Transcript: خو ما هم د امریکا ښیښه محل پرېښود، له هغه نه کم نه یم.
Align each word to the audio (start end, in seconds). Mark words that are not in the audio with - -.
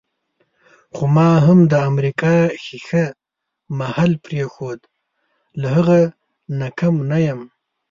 خو 0.95 1.03
ما 1.15 1.29
هم 1.45 1.59
د 1.71 1.73
امریکا 1.89 2.33
ښیښه 2.63 3.05
محل 3.79 4.11
پرېښود، 4.25 4.79
له 5.61 5.67
هغه 5.75 5.99
نه 6.59 6.67
کم 6.79 6.95
نه 7.11 7.17
یم. 7.27 7.41